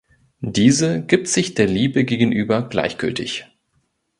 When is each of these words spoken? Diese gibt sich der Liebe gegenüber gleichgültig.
Diese 0.47 1.03
gibt 1.05 1.27
sich 1.27 1.53
der 1.53 1.67
Liebe 1.67 2.05
gegenüber 2.05 2.67
gleichgültig. 2.67 3.45